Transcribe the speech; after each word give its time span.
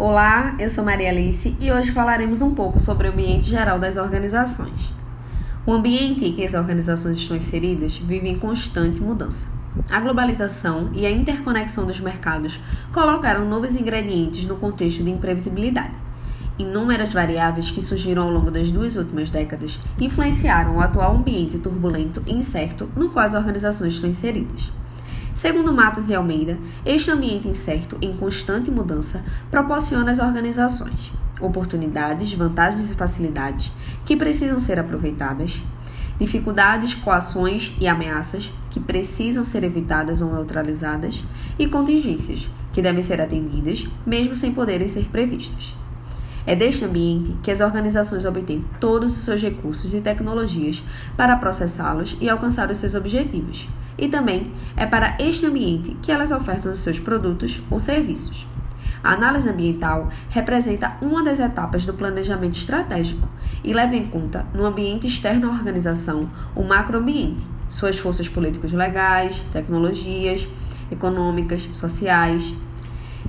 Olá, 0.00 0.54
eu 0.60 0.70
sou 0.70 0.84
Maria 0.84 1.08
Alice 1.08 1.56
e 1.58 1.72
hoje 1.72 1.90
falaremos 1.90 2.40
um 2.40 2.54
pouco 2.54 2.78
sobre 2.78 3.08
o 3.08 3.10
ambiente 3.10 3.50
geral 3.50 3.80
das 3.80 3.96
organizações. 3.96 4.94
O 5.66 5.72
ambiente 5.72 6.24
em 6.24 6.32
que 6.32 6.44
as 6.44 6.54
organizações 6.54 7.16
estão 7.16 7.36
inseridas 7.36 7.98
vive 7.98 8.28
em 8.28 8.38
constante 8.38 9.02
mudança. 9.02 9.48
A 9.90 9.98
globalização 9.98 10.88
e 10.94 11.04
a 11.04 11.10
interconexão 11.10 11.84
dos 11.84 11.98
mercados 11.98 12.60
colocaram 12.94 13.44
novos 13.44 13.74
ingredientes 13.74 14.46
no 14.46 14.54
contexto 14.54 15.02
de 15.02 15.10
imprevisibilidade. 15.10 15.96
Inúmeras 16.60 17.12
variáveis 17.12 17.72
que 17.72 17.82
surgiram 17.82 18.22
ao 18.22 18.30
longo 18.30 18.52
das 18.52 18.70
duas 18.70 18.94
últimas 18.94 19.32
décadas 19.32 19.80
influenciaram 20.00 20.76
o 20.76 20.80
atual 20.80 21.16
ambiente 21.16 21.58
turbulento 21.58 22.22
e 22.24 22.34
incerto 22.34 22.88
no 22.94 23.10
qual 23.10 23.26
as 23.26 23.34
organizações 23.34 23.94
estão 23.94 24.08
inseridas. 24.08 24.70
Segundo 25.38 25.72
Matos 25.72 26.10
e 26.10 26.16
Almeida, 26.16 26.58
este 26.84 27.12
ambiente 27.12 27.46
incerto 27.46 27.96
em 28.02 28.12
constante 28.12 28.72
mudança 28.72 29.24
proporciona 29.48 30.10
às 30.10 30.18
organizações 30.18 31.12
oportunidades, 31.40 32.32
vantagens 32.32 32.90
e 32.90 32.96
facilidades 32.96 33.70
que 34.04 34.16
precisam 34.16 34.58
ser 34.58 34.80
aproveitadas, 34.80 35.62
dificuldades, 36.18 36.92
coações 36.92 37.72
e 37.80 37.86
ameaças 37.86 38.52
que 38.68 38.80
precisam 38.80 39.44
ser 39.44 39.62
evitadas 39.62 40.20
ou 40.20 40.32
neutralizadas 40.34 41.22
e 41.56 41.68
contingências 41.68 42.50
que 42.72 42.82
devem 42.82 43.00
ser 43.00 43.20
atendidas, 43.20 43.86
mesmo 44.04 44.34
sem 44.34 44.52
poderem 44.52 44.88
ser 44.88 45.04
previstas. 45.04 45.72
É 46.44 46.56
deste 46.56 46.84
ambiente 46.84 47.36
que 47.44 47.52
as 47.52 47.60
organizações 47.60 48.24
obtêm 48.24 48.64
todos 48.80 49.16
os 49.16 49.22
seus 49.22 49.40
recursos 49.40 49.94
e 49.94 50.00
tecnologias 50.00 50.82
para 51.16 51.36
processá-los 51.36 52.16
e 52.20 52.28
alcançar 52.28 52.68
os 52.72 52.78
seus 52.78 52.96
objetivos. 52.96 53.68
E 53.98 54.08
também 54.08 54.52
é 54.76 54.86
para 54.86 55.16
este 55.18 55.44
ambiente 55.44 55.96
que 56.00 56.12
elas 56.12 56.30
ofertam 56.30 56.70
os 56.70 56.78
seus 56.78 57.00
produtos 57.00 57.60
ou 57.68 57.78
serviços. 57.80 58.46
A 59.02 59.12
análise 59.12 59.48
ambiental 59.48 60.08
representa 60.28 60.96
uma 61.00 61.22
das 61.22 61.40
etapas 61.40 61.84
do 61.84 61.94
planejamento 61.94 62.54
estratégico 62.54 63.28
e 63.62 63.72
leva 63.72 63.96
em 63.96 64.06
conta, 64.06 64.46
no 64.54 64.64
ambiente 64.64 65.06
externo 65.06 65.48
à 65.48 65.52
organização, 65.52 66.30
o 66.54 66.62
macroambiente, 66.62 67.44
suas 67.68 67.98
forças 67.98 68.28
políticos 68.28 68.72
legais, 68.72 69.40
tecnologias, 69.52 70.48
econômicas, 70.90 71.68
sociais, 71.72 72.54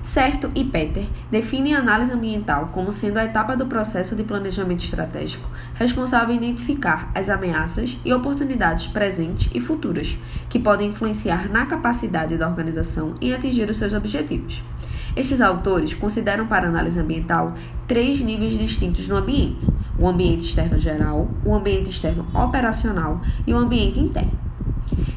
Certo 0.01 0.49
e 0.55 0.63
Peter 0.63 1.07
definem 1.29 1.75
a 1.75 1.79
análise 1.79 2.13
ambiental 2.13 2.69
como 2.71 2.91
sendo 2.91 3.17
a 3.17 3.25
etapa 3.25 3.55
do 3.55 3.65
processo 3.65 4.15
de 4.15 4.23
planejamento 4.23 4.83
estratégico 4.83 5.49
responsável 5.73 6.33
em 6.33 6.37
identificar 6.37 7.11
as 7.13 7.29
ameaças 7.29 7.97
e 8.05 8.13
oportunidades 8.13 8.87
presentes 8.87 9.49
e 9.53 9.59
futuras 9.59 10.17
que 10.49 10.57
podem 10.57 10.89
influenciar 10.89 11.49
na 11.49 11.65
capacidade 11.65 12.37
da 12.37 12.47
organização 12.47 13.13
em 13.21 13.33
atingir 13.33 13.69
os 13.69 13.77
seus 13.77 13.93
objetivos. 13.93 14.63
Estes 15.15 15.41
autores 15.41 15.93
consideram 15.93 16.47
para 16.47 16.65
a 16.65 16.69
análise 16.69 16.99
ambiental 16.99 17.53
três 17.87 18.21
níveis 18.21 18.57
distintos 18.57 19.07
no 19.07 19.17
ambiente: 19.17 19.67
o 19.97 20.07
ambiente 20.07 20.45
externo 20.45 20.77
geral, 20.77 21.29
o 21.43 21.53
ambiente 21.53 21.89
externo 21.89 22.25
operacional 22.33 23.21
e 23.45 23.53
o 23.53 23.57
ambiente 23.57 23.99
interno. 23.99 24.48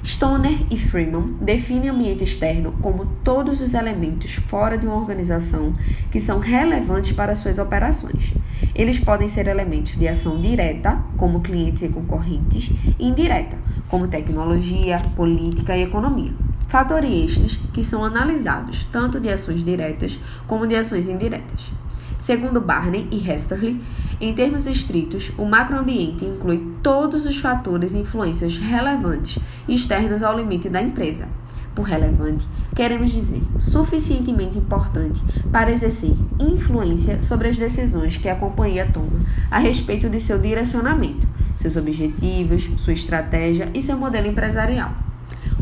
Stoner 0.05 0.67
e 0.69 0.77
Freeman 0.77 1.35
definem 1.41 1.91
ambiente 1.91 2.25
externo 2.25 2.75
como 2.83 3.07
todos 3.23 3.61
os 3.61 3.73
elementos 3.73 4.35
fora 4.35 4.77
de 4.77 4.85
uma 4.85 4.97
organização 4.97 5.75
que 6.11 6.19
são 6.19 6.41
relevantes 6.41 7.13
para 7.13 7.37
suas 7.37 7.57
operações. 7.59 8.35
Eles 8.75 8.99
podem 8.99 9.29
ser 9.29 9.47
elementos 9.47 9.97
de 9.97 10.09
ação 10.09 10.41
direta, 10.41 11.01
como 11.17 11.41
clientes 11.41 11.83
e 11.85 11.89
concorrentes, 11.89 12.73
e 12.99 13.07
indireta, 13.07 13.57
como 13.89 14.09
tecnologia, 14.09 14.99
política 15.15 15.77
e 15.77 15.83
economia. 15.83 16.33
Fatores 16.67 17.11
estes 17.11 17.61
que 17.73 17.85
são 17.85 18.05
analisados 18.05 18.85
tanto 18.91 19.21
de 19.21 19.29
ações 19.29 19.63
diretas 19.63 20.19
como 20.49 20.67
de 20.67 20.75
ações 20.75 21.09
indiretas. 21.09 21.73
Segundo 22.19 22.61
Barney 22.61 23.07
e 23.11 23.19
Hesterly, 23.31 23.81
em 24.23 24.33
termos 24.33 24.69
estritos, 24.69 25.33
o 25.37 25.45
macroambiente 25.45 26.25
inclui 26.25 26.65
todos 26.81 27.27
os 27.27 27.39
fatores 27.39 27.93
e 27.93 27.99
influências 27.99 28.57
relevantes 28.57 29.41
externos 29.69 30.23
ao 30.23 30.39
limite 30.39 30.69
da 30.69 30.81
empresa. 30.81 31.29
Por 31.75 31.83
relevante, 31.83 32.47
queremos 32.77 33.11
dizer 33.11 33.43
suficientemente 33.59 34.57
importante 34.57 35.21
para 35.51 35.73
exercer 35.73 36.15
influência 36.39 37.19
sobre 37.19 37.49
as 37.49 37.57
decisões 37.57 38.17
que 38.17 38.29
a 38.29 38.37
companhia 38.37 38.89
toma 38.93 39.23
a 39.51 39.59
respeito 39.59 40.09
de 40.09 40.21
seu 40.21 40.39
direcionamento, 40.39 41.27
seus 41.57 41.77
objetivos, 41.77 42.71
sua 42.77 42.93
estratégia 42.93 43.71
e 43.75 43.83
seu 43.83 43.99
modelo 43.99 44.29
empresarial. 44.29 44.93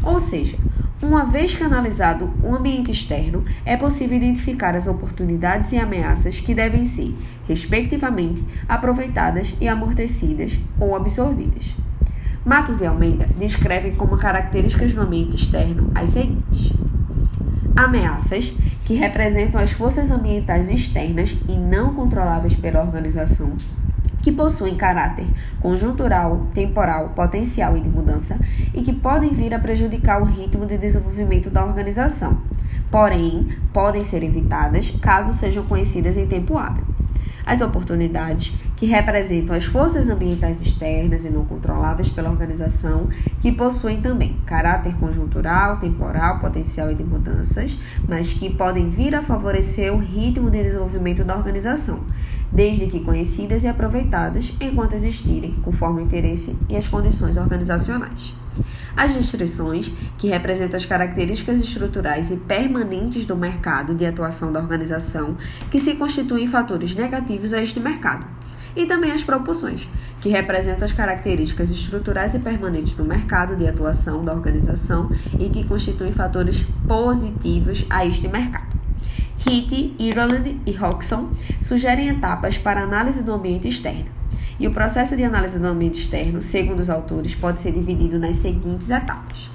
Ou 0.03 0.21
seja, 0.21 0.59
uma 1.03 1.25
vez 1.25 1.55
que 1.55 1.65
analisado 1.65 2.31
o 2.43 2.55
ambiente 2.55 2.91
externo, 2.91 3.43
é 3.65 3.77
possível 3.77 4.16
identificar 4.16 4.77
as 4.77 4.87
oportunidades 4.87 5.72
e 5.72 5.78
ameaças 5.78 6.41
que 6.41 6.55
devem 6.55 6.84
ser, 6.84 7.15
respectivamente, 7.49 8.44
aproveitadas 8.69 9.56
e 9.60 9.66
amortecidas 9.66 10.59
ou 10.78 10.94
absorvidas. 10.94 11.75
Matos 12.44 12.81
e 12.81 12.87
Almeida 12.87 13.28
descrevem 13.39 13.94
como 13.94 14.19
características 14.19 14.93
do 14.93 15.00
ambiente 15.00 15.37
externo 15.37 15.91
as 15.94 16.10
seguintes: 16.10 16.72
ameaças, 17.75 18.53
que 18.84 18.94
representam 18.94 19.60
as 19.60 19.72
forças 19.72 20.10
ambientais 20.10 20.69
externas 20.69 21.37
e 21.49 21.53
não 21.53 21.94
controláveis 21.94 22.55
pela 22.55 22.83
organização, 22.83 23.56
que 24.23 24.33
possuem 24.33 24.77
caráter 24.77 25.27
conjuntural, 25.61 26.47
temporal, 26.55 27.11
potencial 27.11 27.77
e 27.77 27.81
de 27.81 27.89
mudança 27.89 28.39
e 28.75 28.83
que 28.83 28.93
podem 28.93 29.31
vir 29.31 29.55
a 29.55 29.59
prejudicar 29.59 30.21
o 30.21 30.25
ritmo 30.25 30.67
de 30.67 30.79
desenvolvimento 30.79 31.51
da 31.51 31.65
organização. 31.65 32.39
Porém, 32.91 33.49
podem 33.73 34.03
ser 34.03 34.23
evitadas 34.23 34.91
caso 35.01 35.33
sejam 35.33 35.65
conhecidas 35.65 36.17
em 36.17 36.27
tempo 36.27 36.59
hábil. 36.59 36.85
As 37.45 37.61
oportunidades, 37.63 38.53
que 38.77 38.87
representam 38.87 39.57
as 39.57 39.65
forças 39.65 40.09
ambientais 40.09 40.61
externas 40.61 41.25
e 41.25 41.31
não 41.31 41.45
controláveis 41.45 42.09
pela 42.09 42.31
organização, 42.31 43.09
que 43.41 43.51
possuem 43.51 44.01
também 44.01 44.37
caráter 44.47 44.95
conjuntural, 44.97 45.79
temporal, 45.79 46.39
potencial 46.39 46.91
e 46.91 46.95
de 46.95 47.03
mudanças, 47.03 47.79
mas 48.07 48.33
que 48.33 48.51
podem 48.51 48.91
vir 48.91 49.15
a 49.15 49.23
favorecer 49.23 49.93
o 49.93 49.99
ritmo 49.99 50.51
de 50.51 50.63
desenvolvimento 50.63 51.25
da 51.25 51.37
organização, 51.37 52.05
desde 52.53 52.87
que 52.87 53.00
conhecidas 53.00 53.65
e 53.65 53.69
aproveitadas 53.69 54.53
enquanto 54.61 54.94
existirem, 54.94 55.53
conforme 55.62 56.03
o 56.03 56.05
interesse 56.05 56.56
e 56.69 56.77
as 56.77 56.88
condições 56.88 57.37
organizacionais. 57.37 58.34
As 58.97 59.15
restrições, 59.15 59.91
que 60.19 60.28
representam 60.28 60.77
as 60.77 60.84
características 60.84 61.60
estruturais 61.60 62.31
e 62.31 62.37
permanentes 62.37 63.25
do 63.25 63.37
mercado 63.37 63.94
de 63.94 64.05
atuação 64.05 64.53
da 64.53 64.60
organização, 64.60 65.37
que 65.71 65.81
se 65.81 65.94
constituem 65.94 66.47
fatores 66.47 66.94
negativos 66.94 67.53
a 67.53 67.62
este 67.62 67.78
mercado. 67.78 68.27
E 68.77 68.87
também 68.87 69.10
as 69.10 69.22
proporções, 69.22 69.89
que 70.21 70.28
representam 70.28 70.84
as 70.84 70.93
características 70.93 71.71
estruturais 71.71 72.34
e 72.34 72.39
permanentes 72.39 72.93
do 72.93 73.05
mercado 73.05 73.56
de 73.56 73.66
atuação 73.66 74.25
da 74.25 74.33
organização 74.33 75.10
e 75.39 75.49
que 75.49 75.65
constituem 75.65 76.12
fatores 76.12 76.65
positivos 76.87 77.84
a 77.91 78.06
este 78.06 78.28
mercado. 78.28 78.80
Hitt, 79.50 79.97
Ireland 79.99 80.61
e 80.65 80.71
Hodgson 80.71 81.33
sugerem 81.61 82.09
etapas 82.09 82.56
para 82.56 82.84
análise 82.84 83.25
do 83.25 83.33
ambiente 83.33 83.66
externo. 83.66 84.06
E 84.61 84.69
o 84.69 84.71
processo 84.71 85.16
de 85.16 85.25
análise 85.25 85.59
do 85.59 85.66
ambiente 85.66 85.99
externo, 85.99 86.41
segundo 86.41 86.78
os 86.78 86.88
autores, 86.88 87.34
pode 87.34 87.60
ser 87.60 87.72
dividido 87.72 88.16
nas 88.16 88.37
seguintes 88.37 88.91
etapas. 88.91 89.50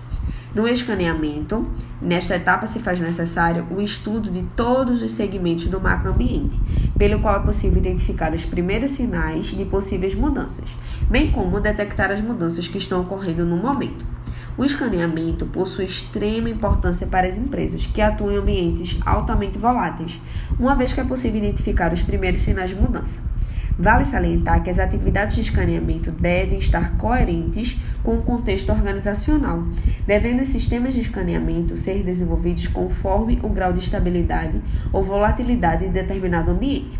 No 0.53 0.67
escaneamento, 0.67 1.65
nesta 2.01 2.35
etapa 2.35 2.65
se 2.65 2.79
faz 2.79 2.99
necessário 2.99 3.65
o 3.71 3.81
estudo 3.81 4.29
de 4.29 4.43
todos 4.53 5.01
os 5.01 5.13
segmentos 5.13 5.67
do 5.67 5.79
macroambiente, 5.79 6.59
pelo 6.97 7.21
qual 7.21 7.37
é 7.37 7.45
possível 7.45 7.77
identificar 7.77 8.33
os 8.33 8.43
primeiros 8.43 8.91
sinais 8.91 9.45
de 9.45 9.63
possíveis 9.63 10.13
mudanças, 10.13 10.75
bem 11.09 11.31
como 11.31 11.61
detectar 11.61 12.11
as 12.11 12.19
mudanças 12.19 12.67
que 12.67 12.77
estão 12.77 12.99
ocorrendo 13.01 13.45
no 13.45 13.55
momento. 13.55 14.14
O 14.57 14.63
escaneamento 14.63 15.45
possui 15.47 15.83
extrema 15.83 16.49
importância 16.49 17.05
para 17.05 17.27
as 17.27 17.37
empresas 17.37 17.85
que 17.85 18.01
atuam 18.01 18.31
em 18.31 18.37
ambientes 18.37 18.97
altamente 19.05 19.57
voláteis, 19.57 20.21
uma 20.57 20.73
vez 20.73 20.93
que 20.93 21.01
é 21.01 21.03
possível 21.03 21.39
identificar 21.39 21.91
os 21.91 22.01
primeiros 22.01 22.39
sinais 22.39 22.69
de 22.69 22.77
mudança. 22.77 23.19
Vale 23.77 24.05
salientar 24.05 24.63
que 24.63 24.69
as 24.69 24.79
atividades 24.79 25.35
de 25.35 25.41
escaneamento 25.41 26.09
devem 26.09 26.57
estar 26.57 26.95
coerentes 26.95 27.77
com 28.01 28.17
o 28.17 28.21
contexto 28.21 28.71
organizacional, 28.71 29.61
devendo 30.07 30.41
os 30.41 30.47
sistemas 30.47 30.93
de 30.93 31.01
escaneamento 31.01 31.75
ser 31.75 32.01
desenvolvidos 32.01 32.67
conforme 32.67 33.37
o 33.43 33.49
grau 33.49 33.73
de 33.73 33.79
estabilidade 33.79 34.61
ou 34.93 35.03
volatilidade 35.03 35.83
de 35.83 35.91
determinado 35.91 36.51
ambiente. 36.51 36.97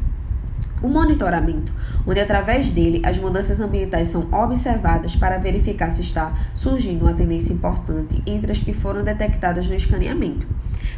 O 0.81 0.89
monitoramento, 0.89 1.73
onde 2.05 2.19
através 2.19 2.69
dele 2.69 3.01
as 3.03 3.17
mudanças 3.17 3.61
ambientais 3.61 4.09
são 4.09 4.27
observadas 4.31 5.15
para 5.15 5.37
verificar 5.37 5.89
se 5.89 6.01
está 6.01 6.33
surgindo 6.53 7.03
uma 7.03 7.13
tendência 7.13 7.53
importante 7.53 8.21
entre 8.25 8.51
as 8.51 8.59
que 8.59 8.73
foram 8.73 9.03
detectadas 9.03 9.67
no 9.67 9.75
escaneamento. 9.75 10.45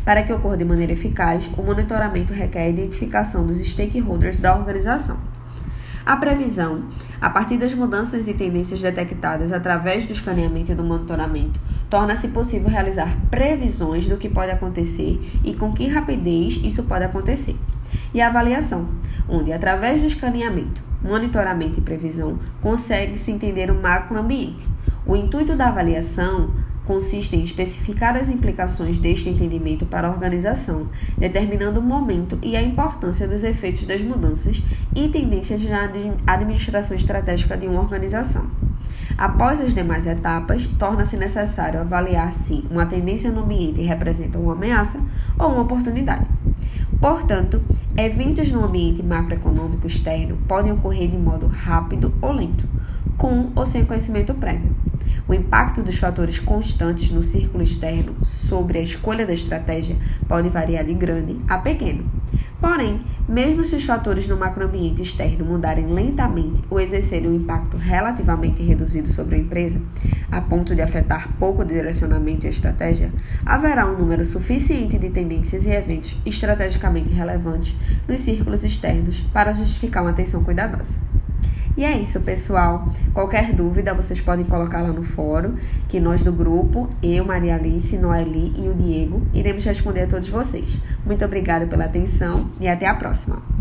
Para 0.03 0.23
que 0.23 0.33
ocorra 0.33 0.57
de 0.57 0.65
maneira 0.65 0.93
eficaz, 0.93 1.49
o 1.57 1.61
monitoramento 1.61 2.33
requer 2.33 2.63
a 2.63 2.69
identificação 2.69 3.45
dos 3.45 3.57
stakeholders 3.57 4.39
da 4.39 4.55
organização. 4.55 5.19
A 6.05 6.15
previsão, 6.15 6.85
a 7.19 7.29
partir 7.29 7.57
das 7.57 7.73
mudanças 7.73 8.29
e 8.29 8.33
tendências 8.33 8.81
detectadas 8.81 9.51
através 9.51 10.05
do 10.05 10.13
escaneamento 10.13 10.71
e 10.71 10.75
do 10.75 10.83
monitoramento, 10.83 11.59
torna-se 11.89 12.29
possível 12.29 12.69
realizar 12.69 13.13
previsões 13.29 14.07
do 14.07 14.15
que 14.15 14.29
pode 14.29 14.51
acontecer 14.51 15.19
e 15.43 15.53
com 15.53 15.73
que 15.73 15.87
rapidez 15.87 16.61
isso 16.63 16.83
pode 16.83 17.03
acontecer. 17.03 17.57
E 18.13 18.21
a 18.21 18.27
avaliação, 18.27 18.89
onde, 19.27 19.51
através 19.51 20.01
do 20.01 20.07
escaneamento, 20.07 20.81
monitoramento 21.01 21.79
e 21.79 21.83
previsão, 21.83 22.39
consegue-se 22.61 23.31
entender 23.31 23.69
o 23.69 23.81
macroambiente. 23.81 24.67
O 25.05 25.15
intuito 25.15 25.55
da 25.55 25.67
avaliação 25.67 26.49
consiste 26.87 27.35
em 27.35 27.43
especificar 27.43 28.15
as 28.15 28.29
implicações 28.29 28.97
deste 28.97 29.29
entendimento 29.29 29.85
para 29.85 30.07
a 30.07 30.11
organização, 30.11 30.87
determinando 31.17 31.81
o 31.81 31.83
momento 31.83 32.39
e 32.41 32.55
a 32.55 32.61
importância 32.61 33.27
dos 33.27 33.43
efeitos 33.43 33.83
das 33.85 34.01
mudanças 34.01 34.63
e 34.95 35.09
tendências 35.09 35.63
na 35.65 35.89
administração 36.25 36.95
estratégica 36.95 37.57
de 37.57 37.67
uma 37.67 37.81
organização. 37.81 38.49
Após 39.17 39.59
as 39.59 39.73
demais 39.73 40.05
etapas, 40.07 40.67
torna-se 40.79 41.17
necessário 41.17 41.81
avaliar 41.81 42.31
se 42.31 42.65
uma 42.69 42.85
tendência 42.85 43.31
no 43.31 43.41
ambiente 43.41 43.81
representa 43.81 44.37
uma 44.37 44.53
ameaça 44.53 45.01
ou 45.37 45.49
uma 45.49 45.63
oportunidade. 45.63 46.36
Portanto, 46.99 47.61
eventos 47.95 48.51
no 48.51 48.65
ambiente 48.65 49.03
macroeconômico 49.03 49.85
externo 49.85 50.37
podem 50.47 50.71
ocorrer 50.71 51.07
de 51.09 51.17
modo 51.17 51.45
rápido 51.45 52.11
ou 52.21 52.31
lento, 52.31 52.67
com 53.17 53.51
ou 53.55 53.65
sem 53.65 53.85
conhecimento 53.85 54.33
prévio. 54.33 54.75
O 55.27 55.33
impacto 55.33 55.83
dos 55.83 55.97
fatores 55.97 56.39
constantes 56.39 57.11
no 57.11 57.21
círculo 57.21 57.63
externo 57.63 58.15
sobre 58.25 58.79
a 58.79 58.81
escolha 58.81 59.27
da 59.27 59.33
estratégia 59.33 59.95
pode 60.27 60.49
variar 60.49 60.85
de 60.85 60.93
grande 60.93 61.37
a 61.47 61.59
pequeno. 61.59 62.16
Porém, 62.59 63.05
mesmo 63.29 63.63
se 63.63 63.75
os 63.75 63.85
fatores 63.85 64.27
no 64.27 64.35
macroambiente 64.35 65.01
externo 65.01 65.45
mudarem 65.45 65.87
lentamente 65.87 66.63
ou 66.69 66.79
exercerem 66.79 67.29
um 67.29 67.35
impacto 67.35 67.77
relativamente 67.77 68.63
reduzido 68.63 69.07
sobre 69.07 69.35
a 69.35 69.39
empresa, 69.39 69.81
a 70.31 70.41
ponto 70.41 70.73
de 70.73 70.81
afetar 70.81 71.29
pouco 71.37 71.61
o 71.61 71.65
direcionamento 71.65 72.45
e 72.45 72.47
a 72.47 72.51
estratégia, 72.51 73.11
haverá 73.45 73.85
um 73.85 73.97
número 73.97 74.25
suficiente 74.25 74.97
de 74.97 75.09
tendências 75.09 75.65
e 75.65 75.71
eventos 75.71 76.15
estrategicamente 76.25 77.11
relevantes 77.11 77.75
nos 78.07 78.21
círculos 78.21 78.63
externos 78.63 79.19
para 79.33 79.53
justificar 79.53 80.03
uma 80.03 80.11
atenção 80.11 80.43
cuidadosa. 80.43 80.97
E 81.77 81.85
é 81.85 81.95
isso, 81.95 82.21
pessoal. 82.21 82.91
Qualquer 83.13 83.53
dúvida 83.53 83.93
vocês 83.93 84.19
podem 84.19 84.43
colocar 84.43 84.81
lá 84.81 84.89
no 84.89 85.03
fórum, 85.03 85.55
que 85.87 85.99
nós 85.99 86.23
do 86.23 86.33
grupo, 86.33 86.89
eu, 87.03 87.23
Maria 87.23 87.53
Alice, 87.53 87.95
Noeli 87.99 88.51
e 88.57 88.67
o 88.67 88.73
Diego, 88.73 89.21
iremos 89.31 89.63
responder 89.63 90.01
a 90.01 90.07
todos 90.07 90.27
vocês. 90.27 90.81
Muito 91.05 91.23
obrigada 91.23 91.67
pela 91.67 91.85
atenção 91.85 92.49
e 92.59 92.67
até 92.67 92.87
a 92.87 92.95
próxima. 92.95 93.56